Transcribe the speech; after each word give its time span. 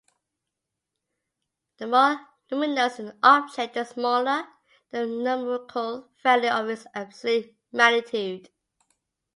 The 1.77 1.85
more 1.85 2.19
luminous 2.49 2.97
an 2.97 3.19
object, 3.21 3.75
the 3.75 3.83
smaller 3.85 4.47
the 4.89 5.05
numerical 5.05 6.09
value 6.23 6.49
of 6.49 6.69
its 6.69 6.87
absolute 6.95 7.55
magnitude. 7.71 8.49